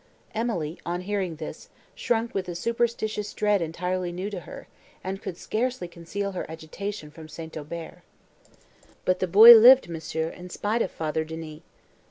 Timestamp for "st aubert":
7.29-8.01